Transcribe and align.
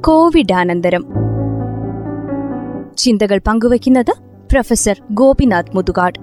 കോവിഡാനന്തരം. 0.00 1.06
ചിന്തകൾ 2.98 3.40
പങ്കുവയ്ക്കുന്നത് 3.46 4.12
പ്രൊഫസർ 4.50 5.00
ഗോപിനാഥ് 5.10 5.76
മുതുകാട്. 5.76 6.18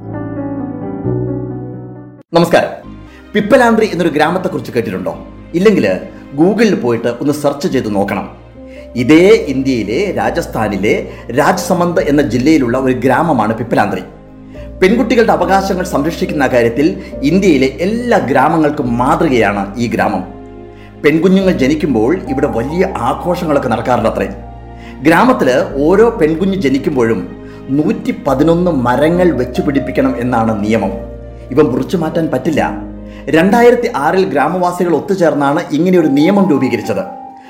നമസ്കാരം. 2.35 2.99
പിപ്പലാന്ത്രി 3.33 3.85
എന്നൊരു 3.85 4.09
ഗ്രാമത്തെക്കുറിച്ച് 4.09 4.71
കേട്ടിട്ടുണ്ടോ? 4.71 5.27
ഇല്ലെങ്കിൽ 5.53 5.99
ഗൂഗിളിൽ 6.35 6.75
പോയിട്ട് 6.75 7.07
ഒന്ന് 7.07 7.33
സെർച്ച് 7.33 7.67
ചെയ്ത് 7.67 7.95
നോക്കണം. 7.95 8.29
ഇതേ 8.95 9.45
ഇന്ത്യയിലെ 9.47 10.13
രാജസ്ഥാനിലെ 10.17 11.13
രാജ്സമന്ത് 11.37 12.01
എന്ന 12.01 12.21
ജില്ലയിലുള്ള 12.21 12.77
ഒരു 12.77 12.93
ഗ്രാമമാണ് 12.93 13.57
പിപ്പലാന്ത്രി 13.57 14.01
പെൺകുട്ടികളുടെ 14.81 15.31
അവകാശങ്ങൾ 15.31 15.83
സംരക്ഷിക്കുന്ന 15.83 16.47
കാര്യത്തിൽ 16.47 17.03
ഇന്ത്യയിലെ 17.23 17.67
എല്ലാ 17.67 18.17
ഗ്രാമങ്ങൾക്കും 18.17 18.97
മാതൃകയാണ് 18.97 19.79
ഈ 19.79 19.87
ഗ്രാമം. 19.87 20.36
പെൺകുഞ്ഞുങ്ങൾ 21.03 21.51
ജനിക്കുമ്പോൾ 21.51 22.17
ഇവിടെ 22.29 22.47
വലിയ 22.47 22.85
ആഘോഷങ്ങളൊക്കെ 22.97 23.69
നടക്കാറുണ്ട് 23.69 24.09
അത്രേ 24.09 24.27
ഗ്രാമത്തിൽ 25.01 25.49
ഓരോ 25.85 26.09
പെൺകുഞ്ഞ് 26.21 26.61
ജനിക്കുമ്പോഴും 26.61 27.19
നൂറ്റി 27.69 28.11
പതിനൊന്ന് 28.27 28.71
മരങ്ങൾ 28.71 29.31
വെച്ചു 29.31 29.61
പിടിപ്പിക്കണം 29.61 30.13
എന്നാണ് 30.19 30.63
നിയമം. 30.63 30.91
ഇവ 31.51 31.61
മുറിച്ചു 31.61 31.97
മാറ്റാൻ 31.97 32.29
പറ്റില്ല. 32.33 32.61
രണ്ടായിരത്തി 33.29 33.91
ആറിൽ 33.95 34.25
ഗ്രാമവാസികൾ 34.25 34.95
ഒത്തുചേർന്നാണ് 34.95 35.61
ഇങ്ങനെ 35.71 35.99
ഒരു 35.99 36.07
നിയമം 36.07 36.49
രൂപീകരിച്ചത്. 36.51 37.03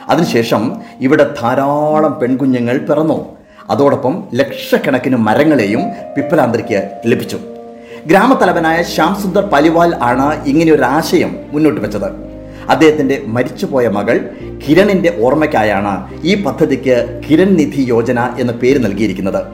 അതിനുശേഷം 0.09 0.81
ഇവിടെ 0.99 1.35
ധാരാളം 1.41 2.19
പെൺകുഞ്ഞുങ്ങൾ 2.21 2.77
പിറന്നു. 2.77 3.25
അതോടൊപ്പം 3.69 4.23
ലക്ഷക്കണക്കിന് 4.33 5.17
മരങ്ങളെയും 5.17 5.81
പിപ്പലാന്തരിക്ക് 6.15 6.89
ലഭിച്ചു. 7.05 7.37
ഗ്രാമത്തലവനായ 8.07 8.81
ശ്യാം 8.83 9.15
സുന്ദർ 9.21 9.45
പലിവാൽ 9.53 9.95
ആണ് 10.01 10.47
ഇങ്ങനെ 10.47 10.71
ഒരു 10.71 10.81
ആശയം 10.81 11.35
മുന്നോട്ട് 11.51 11.81
വെച്ചത്. 11.81 12.09
അദ്ദേഹത്തിന്റെ 12.69 13.23
മരിച്ചുപോയ 13.27 13.87
മകൾ 13.87 14.29
കിരണിന്റെ 14.67 15.17
ഓർമ്മയ്ക്കായാണ് 15.19 16.07
ഈ 16.23 16.43
പദ്ധതിക്ക് 16.43 17.21
കിരൺ 17.29 17.53
നിധി 17.53 17.81
യോജന 17.81 18.19
എന്ന 18.39 18.51
പേര് 18.51 18.85
നൽകിയിരിക്കുന്നത്. 18.85 19.45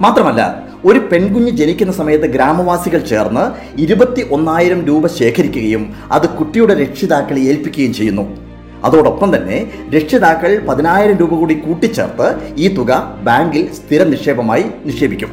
മാത്രമല്ല 0.00 0.68
ഒരു 0.84 0.98
പെൺകുഞ്ഞ് 0.98 1.50
ജനിക്കുന്ന 1.50 1.92
സമയത്ത് 1.92 2.24
ഗ്രാമവാസികൾ 2.24 2.98
ചേർന്ന് 2.98 3.44
ഇരുപത്തി 3.80 4.28
ഒന്നായിരം 4.30 4.86
രൂപ 4.86 5.06
ശേഖരിക്കുകയും 5.06 5.94
അത് 6.12 6.28
കുട്ടിയുടെ 6.28 6.74
രക്ഷിതാക്കളെ 6.74 7.40
ഏൽപ്പിക്കുകയും 7.40 7.92
ചെയ്യുന്നു. 7.92 8.36
അതോടൊപ്പം 8.84 9.36
തന്നെ 9.36 9.70
രക്ഷിതാക്കൾ 9.94 10.58
പതിനായിരം 10.58 11.16
രൂപ 11.16 11.28
കൂടി 11.28 11.54
കൂട്ടിച്ചേർത്ത് 11.54 12.54
ഈ 12.56 12.68
തുക 12.68 13.16
ബാങ്കിൽ 13.22 13.72
സ്ഥിര 13.72 14.02
നിക്ഷേപമായി 14.02 14.64
നിക്ഷേപിക്കും. 14.84 15.28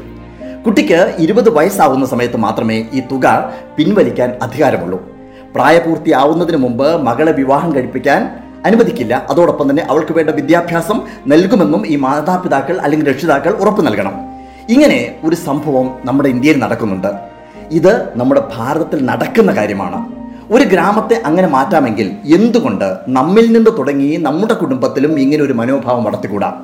കുട്ടിക്ക് 0.65 1.15
ഇരുപത് 1.19 1.49
വയസ്സാവുന്ന 1.49 2.05
സമയത്ത് 2.05 2.37
മാത്രമേ 2.37 2.85
ഈ 2.93 2.99
തുക 2.99 3.53
പിൻവലിക്കാൻ 3.77 4.29
അധികാരമുള്ളൂ. 4.41 5.14
പ്രായപൂർത്തിയാവുന്നതിന് 5.55 6.57
മുമ്പ് 6.57 7.01
മകളെ 7.01 7.31
വിവാഹം 7.31 7.75
കഴിപ്പിക്കാൻ 7.75 8.39
അനുവദിക്കില്ല. 8.65 9.27
അതോടൊപ്പം 9.29 9.69
തന്നെ 9.69 9.83
അവൾക്ക് 9.89 10.13
വേണ്ട 10.13 10.29
വിദ്യാഭ്യാസം 10.29 11.01
നൽകുമെന്നും 11.27 11.87
ഈ 11.87 11.95
മാതാപിതാക്കൾ 11.95 12.81
അല്ലെങ്കിൽ 12.81 13.09
രക്ഷിതാക്കൾ 13.09 13.49
ഉറപ്പ് 13.49 13.87
നൽകണം. 13.87 14.13
ഇങ്ങനെ 14.69 15.15
ഒരു 15.23 15.35
സംഭവം 15.35 15.99
നമ്മുടെ 16.05 16.29
ഇന്ത്യയിൽ 16.29 16.59
നടക്കുന്നുണ്ട്. 16.59 17.07
ഇത് 17.71 18.17
നമ്മുടെ 18.17 18.43
ഭാരതത്തിൽ 18.55 19.05
നടക്കുന്ന 19.05 19.51
കാര്യമാണ്. 19.51 20.15
ഒരു 20.51 20.63
ഗ്രാമത്തെ 20.63 21.21
അങ്ങനെ 21.25 21.47
മാറ്റാമെങ്കിൽ 21.47 22.11
എന്തുകൊണ്ട് 22.35 22.97
നമ്മിൽ 23.07 23.51
നിന്ന് 23.51 23.71
തുടങ്ങി 23.77 24.17
നമ്മുടെ 24.17 24.53
കുടുംബത്തിലും 24.53 25.19
ഇങ്ങനെ 25.19 25.43
ഒരു 25.43 25.53
മനോഭാവം 25.53 26.03
വളർത്തിക്കൂടാ? 26.03 26.61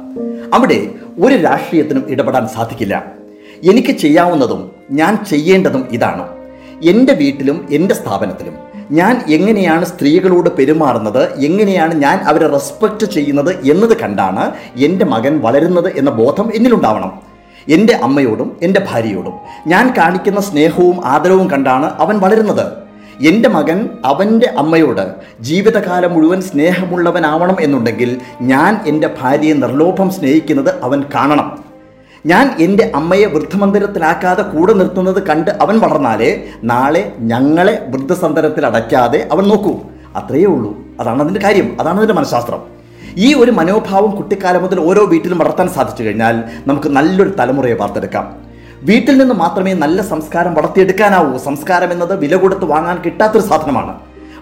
അവിടെ 0.54 0.90
ഒരു 1.20 1.36
രാഷ്ട്രീയത്തിനും 1.36 2.06
ഇടപെടാൻ 2.10 2.48
സാധിക്കില്ല. 2.48 3.06
എനിക്ക് 3.72 3.92
ചെയ്യാവുന്നതും 3.92 4.72
ഞാൻ 4.92 5.26
ചെയ്യേണ്ടതും 5.26 5.88
ഇതാണ്. 5.92 6.28
എന്റെ 6.84 7.14
വീട്ടിലും 7.14 7.68
എന്റെ 7.72 7.96
സ്ഥാപനത്തിലും 7.96 8.71
ഞാൻ 8.92 9.24
എങ്ങനെയാണ് 9.30 9.86
സ്ത്രീകളോട് 9.86 10.50
പെരുമാറുന്നത്? 10.50 11.40
എങ്ങനെയാണ് 11.40 11.94
ഞാൻ 11.94 12.18
അവരെ 12.18 12.48
റെസ്പെക്റ്റ് 12.48 13.06
ചെയ്യുന്നത് 13.12 13.72
എന്നത് 13.72 13.98
കണ്ടാണ് 13.98 14.52
എന്റെ 14.76 15.06
മകൻ 15.06 15.40
വളരുന്നത് 15.40 15.98
എന്ന 15.98 16.10
ബോധം 16.10 16.52
എന്നിലുണ്ടാവണം. 16.56 17.12
എന്റെ 17.70 17.94
അമ്മയോടും 17.94 18.58
എന്റെ 18.62 18.88
ഭാര്യയോടും. 18.92 19.34
ഞാൻ 19.68 19.94
കാണിക്കുന്ന 19.98 20.42
സ്നേഹവും 20.42 21.06
ആദരവും 21.06 21.52
കണ്ടാണ് 21.52 21.86
അവൻ 21.86 22.20
വളരുന്നത്. 22.20 22.66
എന്റെ 23.28 23.50
മകൻ 23.50 23.90
അവന്റെ 24.06 24.54
അമ്മയോട് 24.58 25.16
ജീവിതകാലം 25.42 26.14
മുഴുവൻ 26.14 26.42
സ്നേഹമുള്ളവനാവണം 26.42 27.58
എന്നുണ്ടെങ്കിൽ 27.60 28.22
ഞാൻ 28.42 28.80
എന്റെ 28.88 29.10
ഭാര്യയെ 29.22 29.54
നിർലോഭം 29.54 30.10
സ്നേഹിക്കുന്നത് 30.10 30.84
അവൻ 30.84 31.04
കാണണം. 31.16 31.71
ഞാൻ 32.26 32.56
എന്റെ 32.60 32.92
അമ്മയെ 32.96 33.26
വൃദ്ധമന്ദിരത്തിലാക്കാതെ 33.26 34.42
കൂടെ 34.42 34.74
നിർത്തുന്നത് 34.74 35.24
കണ്ട് 35.24 35.52
അവൻ 35.52 35.80
വളർന്നാലേ 35.80 36.44
നാളെ 36.64 37.14
ഞങ്ങളെ 37.20 37.86
വൃദ്ധസന്ദനത്തിൽ 37.90 38.66
അടയ്ക്കാതെ 38.66 39.28
അവൻ 39.32 39.44
നോക്കൂ. 39.44 39.80
അത്രയേ 40.16 40.46
ഉള്ളൂ. 40.46 40.78
അതാണ് 41.00 41.22
അതിന്റെ 41.22 41.42
കാര്യം. 41.42 41.78
അതാണ് 41.82 41.98
അതിന്റെ 41.98 42.14
മനഃശാസ്ത്രം. 42.14 42.60
ഈ 43.18 43.34
ഒരു 43.34 43.52
മനോഭാവം 43.52 44.12
കുട്ടിക്കാലം 44.12 44.62
മുതൽ 44.62 44.80
ഓരോ 44.80 45.06
വീട്ടിലും 45.06 45.38
വളർത്താൻ 45.38 45.70
സാധിച്ചു 45.70 46.04
കഴിഞ്ഞാൽ 46.04 46.44
നമുക്ക് 46.68 46.88
നല്ലൊരു 46.88 47.34
തലമുറയെ 47.40 47.74
വാർത്തെടുക്കാം. 47.74 48.36
വീട്ടിൽ 48.82 49.18
നിന്ന് 49.18 49.36
മാത്രമേ 49.36 49.74
നല്ല 49.74 50.02
സംസ്കാരം 50.02 50.54
വളർത്തിയെടുക്കാനാവൂ. 50.54 51.38
സംസ്കാരം 51.38 51.92
എന്നത് 51.92 52.20
വില 52.20 52.36
കൊടുത്ത് 52.36 52.66
വാങ്ങാൻ 52.66 53.02
കിട്ടാത്തൊരു 53.06 53.44
സാധനമാണ്. 53.44 53.96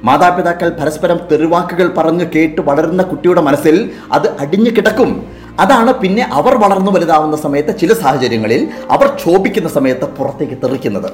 മാതാപിതാക്കൾ 0.04 0.70
പരസ്പരം 0.70 1.20
തെരുവാക്കുകൾ 1.32 1.88
പറഞ്ഞു 1.88 2.26
കേട്ട് 2.36 2.62
വളരുന്ന 2.62 3.04
കുട്ടിയുടെ 3.04 3.42
മനസ്സിൽ 3.42 3.92
അത് 4.12 4.40
അടിഞ്ഞു 4.40 4.70
കിടക്കും. 4.70 5.39
അതാണ് 5.60 5.94
പിന്നെ 5.94 6.24
അവർ 6.34 6.56
വളർന്നു 6.56 6.92
വലുതാവുന്ന 6.92 7.38
സമയത്ത് 7.38 7.80
ചില 7.80 7.94
സാഹചര്യങ്ങളിൽ 7.94 8.68
അവർ 8.90 9.08
ക്ഷോഭിക്കുന്ന 9.16 9.70
സമയത്ത് 9.70 10.06
പുറത്തേക്ക് 10.06 10.54
തെറിക്കുന്നത്. 10.54 11.12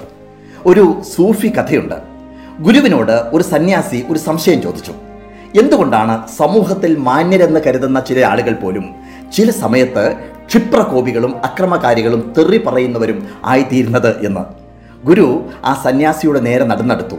ഒരു 0.65 1.01
സൂഫി 1.15 1.47
കഥയുണ്ട്. 1.47 1.95
ഗുരുവിനോട് 2.59 3.11
ഒരു 3.11 3.43
സന്യാസി 3.43 4.05
ഒരു 4.09 4.19
സംശയം 4.19 4.61
ചോദിച്ചു. 4.61 4.93
എന്തുകൊണ്ടാണ് 5.59 6.27
സമൂഹത്തിൽ 6.37 6.95
മാന്യരെന്ന് 6.97 7.59
കരുതുന്ന 7.67 7.99
ചില 7.99 8.25
ആളുകൾ 8.25 8.53
പോലും 8.53 8.85
ചില 9.37 9.51
സമയത്ത് 9.51 10.15
ക്ഷിപ്രകോപികളും 10.49 11.45
അക്രമകാരികളും 11.45 12.33
തെറി 12.37 12.57
പറയുന്നവരും 12.57 13.27
ആയിത്തീരുന്നത് 13.45 14.25
എന്ന്. 14.25 14.41
ഗുരു 15.05 15.45
ആ 15.65 15.81
സന്യാസിയുടെ 15.83 16.39
നേരെ 16.39 16.65
നടന്നെടുത്തു. 16.65 17.15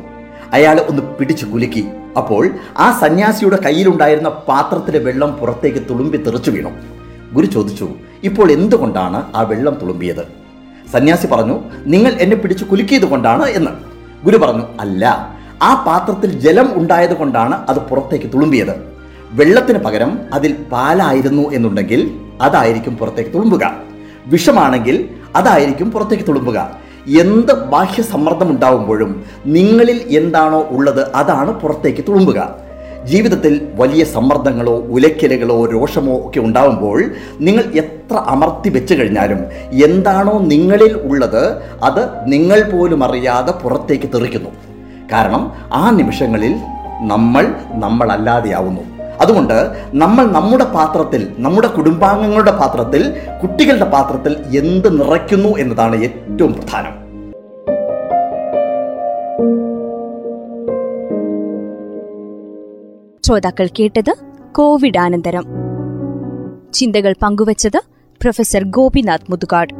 അയാൾ 0.53 0.81
ഒന്ന് 0.81 1.03
പിടിച്ചു 1.03 1.47
കുലുക്കി. 1.47 1.85
അപ്പോൾ 2.17 2.51
ആ 2.79 2.99
സന്യാസിയുടെ 3.01 3.59
കയ്യിലുണ്ടായിരുന്ന 3.63 4.29
പാത്രത്തിലെ 4.29 4.99
വെള്ളം 4.99 5.33
പുറത്തേക്ക് 5.33 5.79
തുളുമ്പി 5.91 6.17
തെറിച്ചു 6.17 6.51
വീണു. 6.51 6.71
ഗുരു 7.37 7.49
ചോദിച്ചു 7.55 7.87
ഇപ്പോൾ 8.29 8.49
എന്തുകൊണ്ടാണ് 8.57 9.19
ആ 9.37 9.43
വെള്ളം 9.51 9.75
തുളുമ്പിയത്? 9.81 10.25
സന്യാസി 10.93 11.27
പറഞ്ഞു 11.33 11.57
നിങ്ങൾ 11.93 12.13
എന്നെ 12.25 12.37
പിടിച്ച് 12.37 12.65
കുലുക്കിയത് 12.71 13.07
കൊണ്ടാണ് 13.13 13.47
എന്ന്. 13.59 13.73
ഗുരു 14.25 14.39
പറഞ്ഞു 14.43 14.65
അല്ല 14.81 15.05
ആ 15.69 15.71
പാത്രത്തിൽ 15.87 16.31
ജലം 16.45 16.69
ഉണ്ടായത് 16.81 17.15
കൊണ്ടാണ് 17.21 17.57
അത് 17.71 17.81
പുറത്തേക്ക് 17.91 18.29
തുളുമ്പിയത്. 18.35 18.75
വെള്ളത്തിന് 19.39 19.79
പകരം 19.87 20.11
അതിൽ 20.37 20.53
പാലായിരുന്നു 20.73 21.45
എന്നുണ്ടെങ്കിൽ 21.57 22.01
അതായിരിക്കും 22.47 22.95
പുറത്തേക്ക് 23.01 23.31
തുളുമ്പുക. 23.35 23.65
വിഷമാണെങ്കിൽ 24.33 24.97
അതായിരിക്കും 25.39 25.89
പുറത്തേക്ക് 25.95 26.25
തുളുമ്പുക. 26.29 26.59
എന്ത് 27.23 27.53
ബാഹ്യ 27.73 28.03
സമ്മർദ്ദം 28.13 28.49
ഉണ്ടാവുമ്പോഴും 28.53 29.11
നിങ്ങളിൽ 29.57 29.99
എന്താണോ 30.19 30.61
ഉള്ളത് 30.77 31.03
അതാണ് 31.21 31.53
പുറത്തേക്ക് 31.63 32.03
തുളുമ്പുക. 32.09 32.41
ജീവിതത്തിൽ 33.11 33.55
വലിയ 33.81 34.03
സമ്മർദ്ദങ്ങളോ 34.15 34.75
ഉലയ്ക്കലുകളോ 34.95 35.59
രോഷമോ 35.75 36.15
ഒക്കെ 36.27 36.41
ഉണ്ടാകുമ്പോൾ 36.41 36.99
നിങ്ങൾ 37.47 37.65
എത്ര 37.83 38.17
അമർത്തി 38.35 38.69
വെച്ച് 38.77 38.95
കഴിഞ്ഞാലും 38.95 39.41
എന്താണോ 39.87 40.35
നിങ്ങളിൽ 40.53 40.93
ഉള്ളത് 41.11 41.43
അത് 41.89 42.03
നിങ്ങൾ 42.33 42.59
പോലും 42.73 43.05
അറിയാതെ 43.05 43.55
പുറത്തേക്ക് 43.63 44.11
തെറിക്കുന്നു. 44.15 44.51
കാരണം 45.13 45.43
ആ 45.73 45.85
നിമിഷങ്ങളിൽ 46.01 46.55
നമ്മൾ 47.13 47.47
നമ്മളല്ലാതെയാവുന്നു. 47.85 48.85
അതുകൊണ്ട് 49.23 49.59
നമ്മൾ 50.03 50.25
നമ്മുടെ 50.37 50.65
പാത്രത്തിൽ 50.77 51.23
നമ്മുടെ 51.45 51.69
കുടുംബാംഗങ്ങളുടെ 51.77 52.55
പാത്രത്തിൽ 52.61 53.03
കുട്ടികളുടെ 53.43 53.89
പാത്രത്തിൽ 53.95 54.33
എന്ത് 54.61 54.89
നിറയ്ക്കുന്നു 55.01 55.53
എന്നതാണ് 55.63 55.97
ഏറ്റവും 56.09 56.53
പ്രധാനം. 56.59 56.95
ശ്രോതാക്കൾ 63.27 63.69
കേട്ടത് 63.79 64.11
കോവിഡ് 64.53 64.99
അനന്തരം 64.99 65.45
ചിന്തകൾ 66.73 67.15
പങ്കുവച്ചത് 67.23 67.79
പ്രൊഫസർ 68.21 68.65
ഗോപിനാഥ് 68.65 69.31
മുതുകാട്. 69.31 69.75